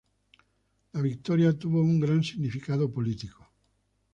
[0.95, 3.47] La victoria tuvo un gran significado político.